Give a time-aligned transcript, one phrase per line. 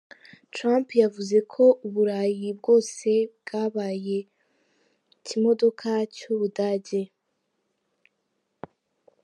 [0.55, 3.09] Trump yavuze ko u Burayi bwose
[3.39, 4.17] bwabaye
[5.15, 7.01] ikimodoka cy’u Budage’.